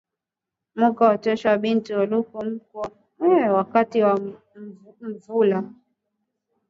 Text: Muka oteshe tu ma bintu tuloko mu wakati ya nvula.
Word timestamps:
Muka 0.79 1.03
oteshe 1.13 1.43
tu 1.43 1.49
ma 1.49 1.61
bintu 1.63 1.85
tuloko 1.97 2.37
mu 3.21 3.39
wakati 3.57 3.97
ya 4.03 4.11
nvula. 5.13 5.59